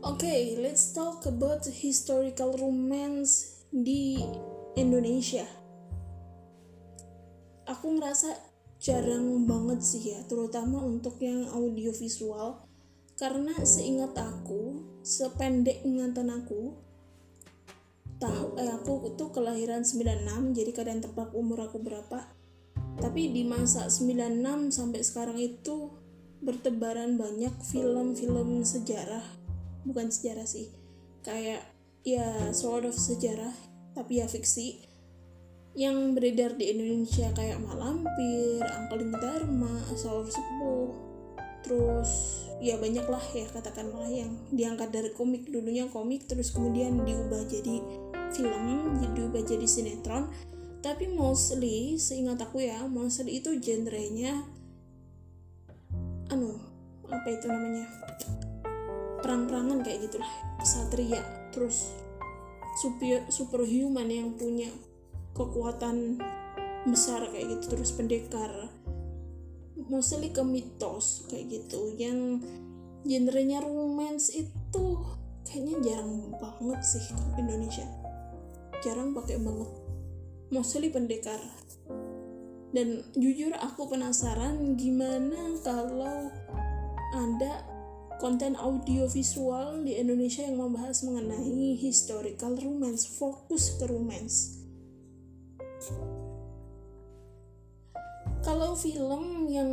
[0.01, 4.19] Oke, okay, let's talk about historical romance di
[4.75, 5.60] Indonesia.
[7.71, 8.35] Aku ngerasa
[8.83, 12.67] jarang banget sih ya, terutama untuk yang audiovisual.
[13.15, 16.75] Karena seingat aku, sependek ingatan aku,
[18.19, 22.27] tahu eh aku tuh kelahiran 96 jadi kalian tebak umur aku berapa.
[22.99, 25.93] Tapi di masa 96 sampai sekarang itu
[26.41, 29.23] bertebaran banyak film-film sejarah.
[29.85, 30.81] Bukan sejarah sih
[31.21, 31.61] kayak
[32.01, 33.53] ya sort of sejarah
[33.93, 34.81] tapi ya fiksi
[35.71, 40.91] yang beredar di Indonesia kayak Malampir, Angkeling Dharma, Sahur Sepuh,
[41.63, 45.47] terus ya banyak lah ya katakanlah yang diangkat dari komik.
[45.47, 47.79] Dulunya komik terus kemudian diubah jadi
[48.35, 48.65] film
[49.15, 50.27] diubah jadi sinetron.
[50.81, 54.43] Tapi mostly seingat aku ya mostly itu genrenya
[56.33, 56.57] anu
[57.07, 57.85] apa itu namanya?
[59.23, 60.31] Perang-perangan kayak gitulah.
[60.65, 61.21] Satria
[61.55, 61.95] terus
[62.81, 64.71] super superhuman yang punya
[65.37, 66.19] kekuatan
[66.87, 68.49] besar kayak gitu terus pendekar.
[69.91, 72.39] Mostly ke mitos kayak gitu yang
[73.03, 74.85] genrenya romance itu
[75.43, 77.87] kayaknya jarang banget sih di Indonesia.
[78.81, 79.71] Jarang pakai banget.
[80.51, 81.39] Mostly pendekar.
[82.71, 86.31] Dan jujur aku penasaran gimana kalau
[87.11, 87.67] ada
[88.23, 94.60] konten audio visual di Indonesia yang membahas mengenai historical romance, fokus ke romance.
[98.41, 99.69] Kalau film yang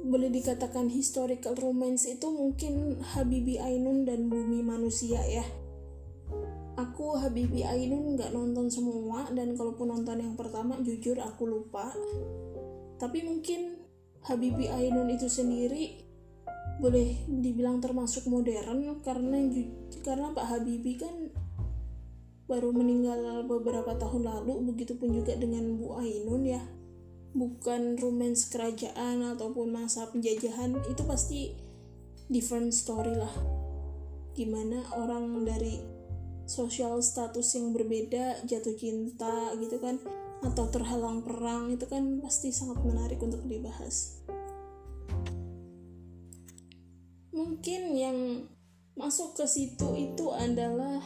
[0.00, 5.44] boleh dikatakan historical romance itu mungkin Habibi Ainun dan Bumi Manusia ya.
[6.80, 11.92] Aku Habibi Ainun nggak nonton semua dan kalaupun nonton yang pertama jujur aku lupa.
[12.96, 13.84] Tapi mungkin
[14.24, 16.00] Habibi Ainun itu sendiri
[16.76, 19.44] boleh dibilang termasuk modern karena
[20.04, 21.32] karena Pak Habibie kan
[22.46, 26.62] baru meninggal beberapa tahun lalu begitupun juga dengan Bu Ainun ya.
[27.36, 31.52] Bukan romance kerajaan ataupun masa penjajahan itu pasti
[32.30, 33.34] different story lah.
[34.32, 35.82] Gimana orang dari
[36.46, 39.98] sosial status yang berbeda jatuh cinta gitu kan
[40.46, 44.22] atau terhalang perang itu kan pasti sangat menarik untuk dibahas.
[47.34, 48.18] Mungkin yang
[48.96, 51.04] masuk ke situ itu adalah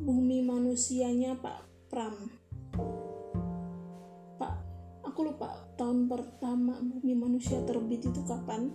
[0.00, 2.16] bumi manusianya Pak Pram.
[4.40, 4.54] Pak,
[5.04, 8.72] aku lupa tahun pertama bumi manusia terbit itu kapan.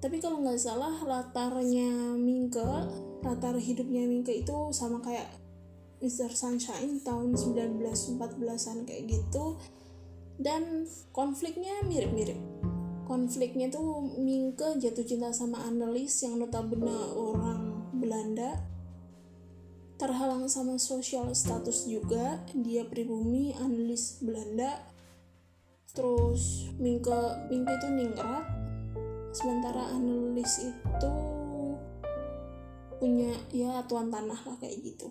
[0.00, 2.64] Tapi kalau nggak salah latarnya Mingke,
[3.20, 5.28] latar hidupnya Mingke itu sama kayak
[6.00, 6.30] Mr.
[6.32, 9.58] Sunshine tahun 1914-an kayak gitu.
[10.38, 12.38] Dan konfliknya mirip-mirip
[13.08, 18.60] konfliknya tuh Mingke jatuh cinta sama Annelies yang notabene orang Belanda
[19.98, 22.40] terhalang sama sosial status juga.
[22.54, 24.86] Dia pribumi Annelies Belanda.
[25.92, 28.46] Terus Mingke Mingke itu ningrat.
[29.34, 31.12] Sementara Annelies itu
[32.98, 35.10] punya ya tuan tanah lah kayak gitu.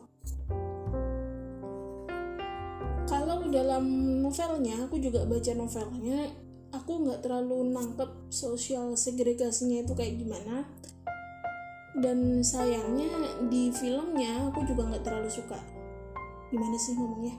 [3.08, 3.86] Kalau dalam
[4.19, 10.67] novelnya aku juga baca novelnya aku nggak terlalu nangkep sosial segregasinya itu kayak gimana
[11.98, 13.10] dan sayangnya
[13.50, 15.58] di filmnya aku juga nggak terlalu suka.
[16.54, 17.36] Gimana sih ngomongnya?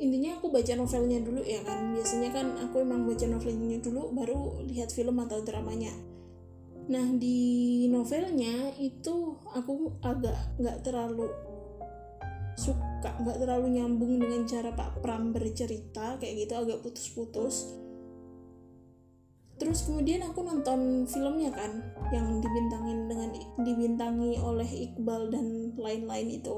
[0.00, 1.92] Intinya aku baca novelnya dulu ya kan.
[1.92, 5.92] Biasanya kan aku emang baca novelnya dulu baru lihat film atau dramanya.
[6.88, 11.28] Nah di novelnya itu aku agak nggak terlalu
[12.56, 17.72] suka nggak terlalu nyambung dengan cara Pak Pram bercerita kayak gitu agak putus-putus
[19.60, 23.28] terus kemudian aku nonton filmnya kan yang dibintangin dengan
[23.60, 26.56] dibintangi oleh Iqbal dan lain-lain itu.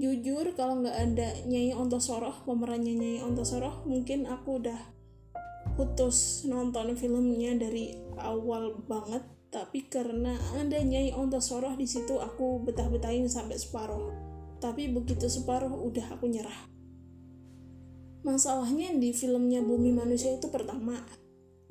[0.00, 4.80] Jujur kalau nggak ada Nyai Ontosoroh pemerannya Nyai Ontosoroh mungkin aku udah
[5.76, 9.22] putus nonton filmnya dari awal banget.
[9.52, 14.08] Tapi karena ada Nyai Ontosoroh di situ aku betah-betahin sampai separuh.
[14.56, 16.72] Tapi begitu separuh udah aku nyerah.
[18.24, 21.04] Masalahnya di filmnya Bumi Manusia itu pertama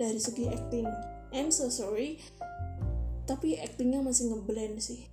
[0.01, 0.89] dari segi acting.
[1.29, 2.17] I'm so sorry
[3.29, 5.07] tapi actingnya masih ngeblend sih.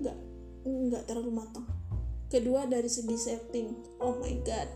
[0.00, 0.16] Nggak
[0.64, 1.68] nggak terlalu matang.
[2.32, 4.00] Kedua dari segi setting.
[4.00, 4.72] Oh my god.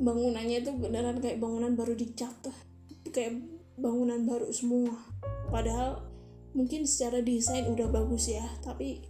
[0.00, 2.48] Bangunannya itu beneran kayak bangunan baru dicat
[3.12, 3.38] kayak
[3.76, 4.96] bangunan baru semua.
[5.52, 6.02] Padahal
[6.56, 9.04] mungkin secara desain udah bagus ya tapi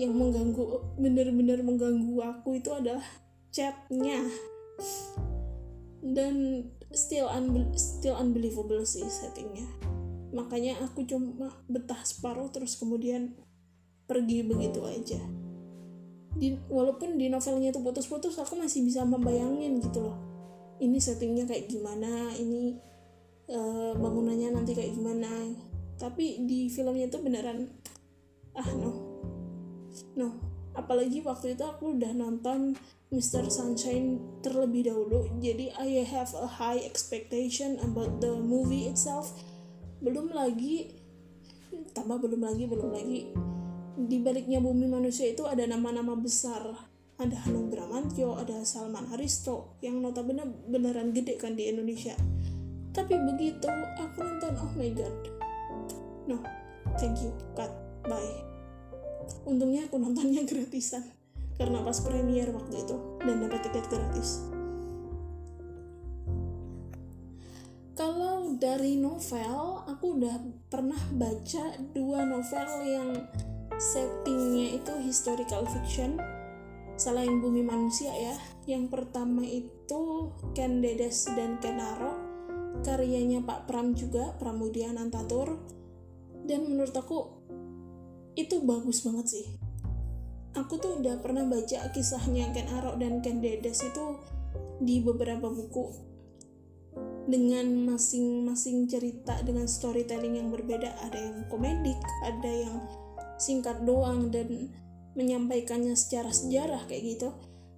[0.00, 3.04] yang mengganggu bener-bener mengganggu aku itu adalah
[3.52, 4.24] catnya
[6.00, 9.66] dan still un still unbelievable sih settingnya.
[10.30, 13.34] Makanya aku cuma betah separuh terus kemudian
[14.06, 15.20] pergi begitu aja.
[16.30, 20.18] Di, walaupun di novelnya itu putus-putus aku masih bisa membayangin gitu loh.
[20.78, 22.78] Ini settingnya kayak gimana ini
[23.50, 25.30] uh, bangunannya nanti kayak gimana.
[25.98, 27.66] Tapi di filmnya itu beneran
[28.54, 28.90] ah no.
[30.14, 30.28] No.
[30.74, 32.78] Apalagi waktu itu aku udah nonton
[33.10, 33.50] Mr.
[33.50, 35.26] Sunshine terlebih dahulu.
[35.42, 39.34] Jadi I have a high expectation about the movie itself.
[39.98, 40.94] Belum lagi
[41.90, 43.20] tambah belum lagi belum lagi.
[43.98, 46.86] Di baliknya bumi manusia itu ada nama-nama besar.
[47.20, 52.16] Ada Hanung Bramantyo, ada Salman Aristo yang notabene beneran gede kan di Indonesia.
[52.94, 55.14] Tapi begitu aku nonton oh my god.
[56.30, 56.38] No
[56.96, 57.34] thank you.
[57.58, 57.74] Cut.
[58.06, 58.38] Bye.
[59.44, 61.19] Untungnya aku nontonnya gratisan
[61.60, 64.48] karena pas premier waktu itu dan dapat tiket gratis.
[67.92, 70.40] Kalau dari novel, aku udah
[70.72, 73.12] pernah baca dua novel yang
[73.76, 76.16] settingnya itu historical fiction
[76.96, 78.40] selain bumi manusia ya.
[78.64, 82.30] Yang pertama itu Ken dan Ken Arok
[82.80, 85.60] karyanya Pak Pram juga Pramudia Nantatur
[86.48, 87.18] dan menurut aku
[88.38, 89.46] itu bagus banget sih
[90.54, 94.18] aku tuh udah pernah baca kisahnya Ken Arok dan Ken Dedes itu
[94.80, 96.10] di beberapa buku
[97.30, 100.90] dengan masing-masing cerita dengan storytelling yang berbeda.
[101.06, 102.76] Ada yang komedik ada yang
[103.38, 104.72] singkat doang dan
[105.14, 107.30] menyampaikannya secara sejarah kayak gitu.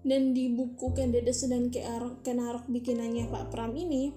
[0.03, 4.11] Dan di buku Kendedes dan Ken Arok bikinannya Pak Pram ini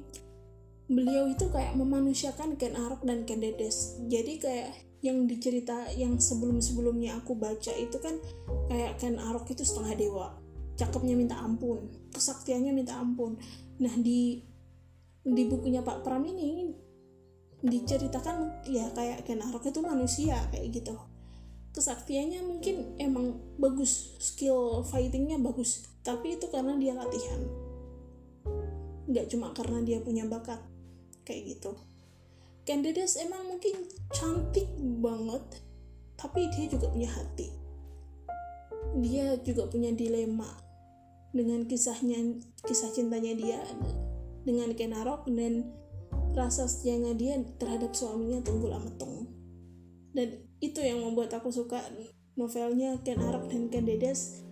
[0.89, 4.01] beliau itu kayak memanusiakan Ken Arok dan Ken Dedes.
[4.09, 8.17] Jadi kayak yang dicerita yang sebelum-sebelumnya aku baca itu kan
[8.73, 10.27] kayak Ken Arok itu setengah dewa.
[10.75, 13.37] Cakepnya minta ampun kesaktiannya minta ampun.
[13.77, 14.41] Nah di
[15.21, 16.73] di bukunya Pak Pram ini
[17.61, 20.97] diceritakan ya kayak Ken Arok itu manusia kayak gitu.
[21.77, 27.45] Kesaktiannya mungkin emang bagus skill fightingnya bagus tapi itu karena dia latihan.
[29.05, 30.65] Nggak cuma karena dia punya bakat
[31.21, 31.77] kayak gitu
[32.65, 34.65] Candidates emang mungkin cantik
[34.99, 35.61] banget
[36.17, 37.53] tapi dia juga punya hati.
[38.99, 40.49] Dia juga punya dilema
[41.35, 43.59] dengan kisahnya kisah cintanya dia
[44.47, 45.67] dengan Kenarok dan
[46.31, 49.27] rasa setianya dia terhadap suaminya Tunggul Ametung
[50.15, 51.83] dan itu yang membuat aku suka
[52.39, 54.43] novelnya Ken Arok dan Ken Dedes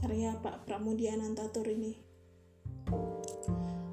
[0.00, 2.05] karya Pak Pramudia Anantatur ini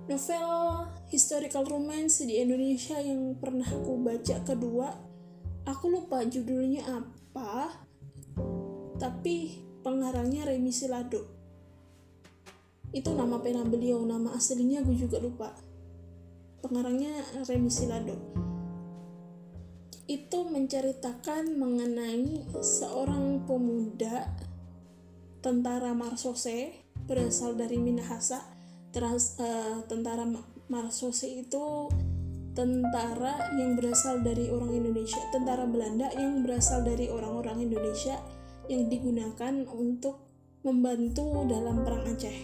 [0.04, 4.91] novel historical romance di Indonesia yang pernah aku baca kedua
[5.64, 7.72] aku lupa judulnya apa
[8.99, 11.24] tapi pengarangnya Remi Silado
[12.93, 15.56] itu nama pena beliau nama aslinya gue juga lupa
[16.60, 18.43] pengarangnya Remi Silado
[20.04, 24.28] itu menceritakan mengenai seorang pemuda
[25.39, 26.76] tentara Marsose
[27.08, 28.53] berasal dari Minahasa.
[28.93, 30.23] Teras, uh, tentara
[30.69, 31.89] Marsose itu
[32.53, 38.21] tentara yang berasal dari orang Indonesia, tentara Belanda yang berasal dari orang-orang Indonesia
[38.69, 40.21] yang digunakan untuk
[40.61, 42.37] membantu dalam perang Aceh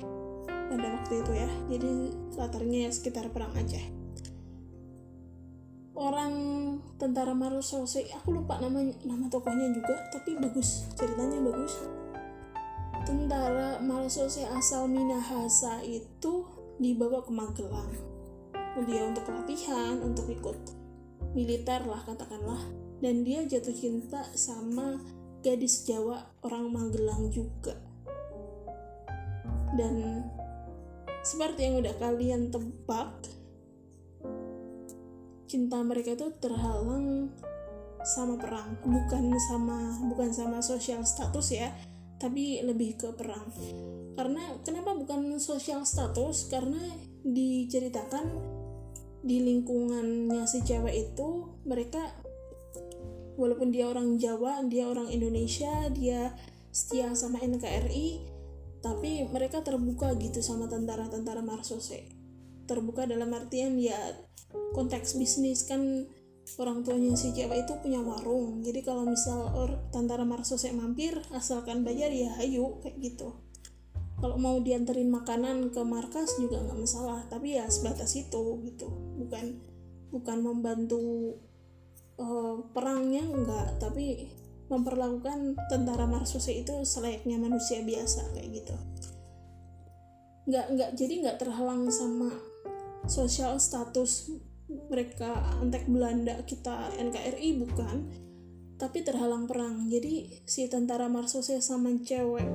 [0.50, 1.50] pada waktu itu ya.
[1.70, 1.92] Jadi
[2.36, 4.00] latarnya ya sekitar perang Aceh
[6.00, 6.34] orang
[6.96, 11.76] tentara Marosose aku lupa nama nama tokohnya juga tapi bagus ceritanya bagus
[13.06, 16.44] tentara Marosose asal Minahasa itu
[16.80, 17.92] dibawa ke Magelang.
[18.88, 20.58] Dia untuk latihan untuk ikut
[21.36, 22.60] militer lah katakanlah.
[23.00, 25.00] Dan dia jatuh cinta sama
[25.40, 27.76] gadis Jawa orang Magelang juga.
[29.76, 30.26] Dan
[31.24, 33.12] seperti yang udah kalian tebak
[35.48, 37.32] cinta mereka itu terhalang
[38.04, 38.80] sama perang.
[38.84, 39.78] Bukan sama
[40.08, 41.72] bukan sama sosial status ya
[42.20, 43.48] tapi lebih ke perang.
[44.20, 46.52] Karena kenapa bukan sosial status?
[46.52, 46.80] Karena
[47.24, 48.60] diceritakan
[49.20, 52.00] di lingkungannya si cewek itu mereka
[53.36, 56.32] walaupun dia orang Jawa dia orang Indonesia dia
[56.72, 58.24] setia sama NKRI
[58.80, 62.16] tapi mereka terbuka gitu sama tentara-tentara Marsose.
[62.64, 63.98] Terbuka dalam artian ya
[64.72, 66.08] konteks bisnis kan
[66.58, 71.86] orang tuanya si cewek itu punya warung jadi kalau misal or, tentara saya mampir asalkan
[71.86, 73.38] bayar ya ayo kayak gitu.
[74.20, 78.90] Kalau mau dianterin makanan ke markas juga nggak masalah tapi ya sebatas itu gitu.
[79.20, 79.62] Bukan
[80.10, 81.38] bukan membantu
[82.20, 84.28] uh, perangnya enggak tapi
[84.70, 88.76] memperlakukan tentara Marsose itu selayaknya manusia biasa kayak gitu.
[90.52, 92.30] Nggak nggak jadi nggak terhalang sama
[93.08, 94.30] sosial status
[94.70, 97.98] mereka antek Belanda kita NKRI bukan
[98.80, 99.92] tapi terhalang perang.
[99.92, 102.48] Jadi si tentara Marsose sama cewek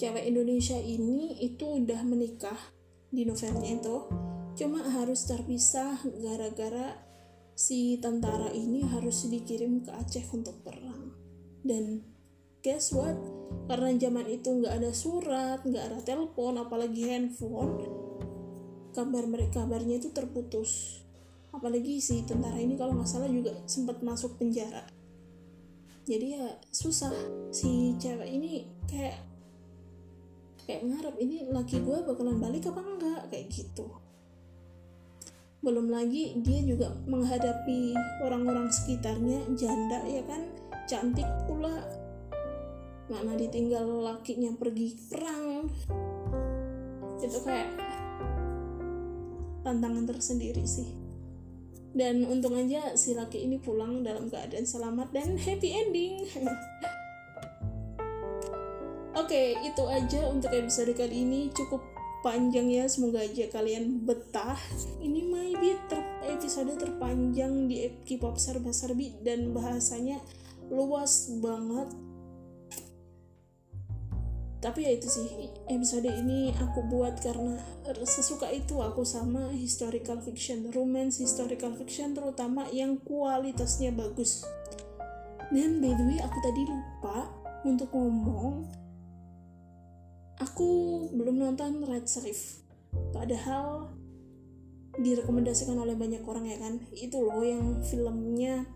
[0.00, 2.56] cewek Indonesia ini itu udah menikah
[3.12, 3.96] di novelnya itu.
[4.56, 6.96] Cuma harus terpisah gara-gara
[7.52, 11.12] si tentara ini harus dikirim ke Aceh untuk perang.
[11.60, 12.00] Dan
[12.64, 13.20] guess what?
[13.68, 17.76] Karena zaman itu nggak ada surat nggak ada telepon apalagi handphone
[18.90, 21.02] kabar mereka kabarnya itu terputus.
[21.50, 24.86] Apalagi si tentara ini kalau nggak salah juga sempat masuk penjara.
[26.06, 27.10] Jadi ya susah.
[27.50, 29.18] Si cewek ini kayak
[30.66, 33.22] kayak ngarep ini laki gue bakalan balik apa enggak?
[33.30, 33.86] Kayak gitu.
[35.60, 37.92] Belum lagi dia juga menghadapi
[38.24, 40.42] orang-orang sekitarnya janda ya kan?
[40.86, 41.84] Cantik pula.
[43.10, 45.66] Mana ditinggal lakinya pergi perang.
[47.20, 47.89] Itu kayak
[49.62, 50.88] tantangan tersendiri sih.
[51.90, 56.22] Dan untung aja si laki ini pulang dalam keadaan selamat dan happy ending.
[59.20, 61.50] Oke itu aja untuk episode kali ini.
[61.50, 61.82] Cukup
[62.22, 64.54] panjang ya semoga aja kalian betah.
[65.02, 65.98] Ini maybe ter
[66.30, 70.22] episode terpanjang di K-pop serba serbi dan bahasanya
[70.70, 71.90] luas banget
[74.60, 77.56] tapi ya itu sih episode ini aku buat karena
[78.04, 84.44] sesuka itu aku sama historical fiction romance historical fiction terutama yang kualitasnya bagus.
[85.48, 87.32] Dan by the way aku tadi lupa
[87.64, 88.68] untuk ngomong
[90.44, 90.68] aku
[91.16, 92.60] belum nonton Red Serif
[93.16, 93.88] padahal
[95.00, 96.84] direkomendasikan oleh banyak orang ya kan?
[96.92, 98.68] Itu loh yang filmnya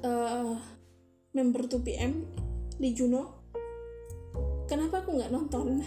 [0.00, 0.56] uh,
[1.36, 2.24] member 2PM
[2.80, 3.43] di Juno
[4.66, 5.82] kenapa aku nggak nonton?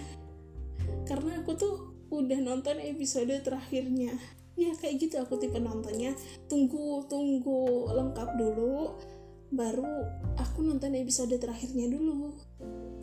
[1.10, 1.76] Karena aku tuh
[2.12, 4.16] udah nonton episode terakhirnya.
[4.58, 6.18] Ya kayak gitu aku tipe nontonnya.
[6.50, 8.98] Tunggu tunggu lengkap dulu
[9.48, 10.04] baru
[10.36, 12.36] aku nonton episode terakhirnya dulu.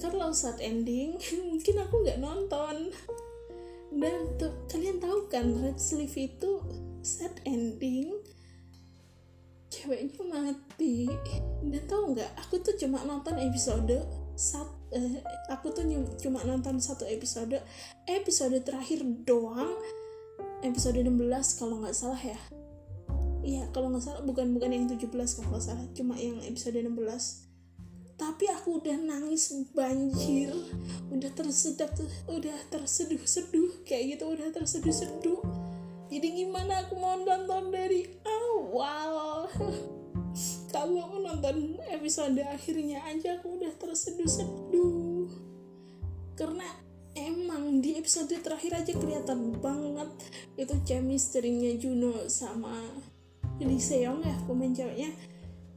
[0.02, 1.16] Kalau saat ending
[1.50, 2.92] mungkin aku nggak nonton.
[3.94, 6.58] Dan tuh, kalian tahu kan Red Sleeve itu
[6.98, 8.10] set ending
[9.70, 11.06] ceweknya mati.
[11.62, 14.02] Dan tahu nggak aku tuh cuma nonton episode
[14.34, 15.20] sat, eh,
[15.54, 15.84] aku tuh
[16.22, 17.58] cuma nonton satu episode.
[18.06, 19.74] Episode terakhir doang.
[20.64, 22.38] Episode 16 kalau nggak salah ya.
[23.44, 25.84] Iya kalau nggak salah bukan bukan yang 17 kalau nggak salah.
[25.92, 27.44] Cuma yang episode 16
[28.14, 30.54] tapi aku udah nangis banjir.
[31.10, 31.92] Udah tersedak
[32.30, 34.30] udah terseduh-seduh kayak gitu.
[34.30, 35.42] Udah terseduh-seduh.
[36.08, 39.50] Jadi gimana aku mau nonton dari awal
[40.74, 45.30] kalau aku nonton episode akhirnya aja aku udah terseduh-seduh.
[46.34, 46.66] Karena
[47.14, 50.10] emang di episode terakhir aja kelihatan banget
[50.58, 52.74] itu chemistry-nya Juno sama
[53.62, 55.14] Lee Seong ya pemain ceweknya.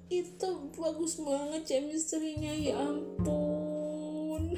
[0.09, 4.57] Itu bagus banget chemistry-nya ya ampun.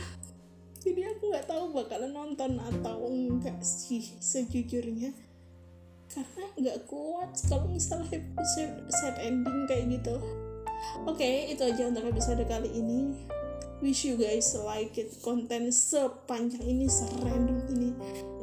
[0.79, 5.11] Jadi aku nggak tahu bakalan nonton atau enggak sih sejujurnya
[6.09, 7.29] karena nggak kuat.
[7.45, 8.17] Kalau misalnya
[8.89, 10.17] set ending kayak gitu.
[11.05, 13.13] Oke okay, itu aja untuk episode kali ini.
[13.79, 15.15] Wish you guys like it.
[15.23, 17.89] Konten sepanjang ini serandom ini.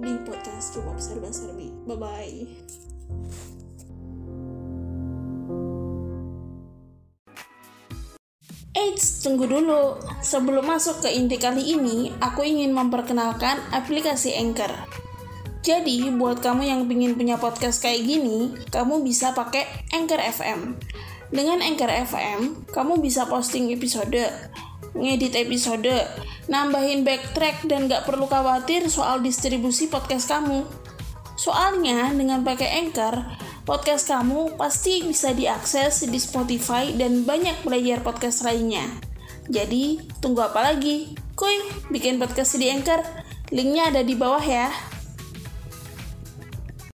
[0.01, 1.69] Di podcast cukup serba serbi.
[1.85, 2.41] Bye bye
[8.77, 9.97] Eits, tunggu dulu.
[10.21, 14.69] Sebelum masuk ke inti kali ini, aku ingin memperkenalkan aplikasi Anchor.
[15.67, 20.79] Jadi, buat kamu yang ingin punya podcast kayak gini, kamu bisa pakai Anchor FM.
[21.35, 24.31] Dengan Anchor FM, kamu bisa posting episode,
[24.95, 25.91] ngedit episode,
[26.47, 30.63] nambahin backtrack, dan gak perlu khawatir soal distribusi podcast kamu.
[31.35, 33.27] Soalnya, dengan pakai Anchor,
[33.67, 38.87] podcast kamu pasti bisa diakses di Spotify dan banyak player podcast lainnya.
[39.51, 41.11] Jadi, tunggu apa lagi?
[41.35, 41.59] Kuy,
[41.91, 43.03] bikin podcast di Anchor.
[43.51, 44.71] Linknya ada di bawah ya.